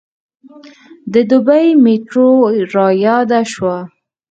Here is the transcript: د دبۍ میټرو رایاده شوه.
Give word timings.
د 1.13 1.15
دبۍ 1.29 1.67
میټرو 1.83 2.29
رایاده 2.73 3.41
شوه. 3.53 3.77